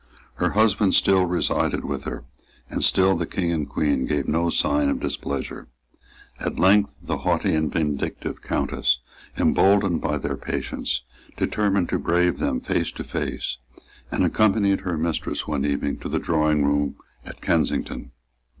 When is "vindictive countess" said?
7.71-8.97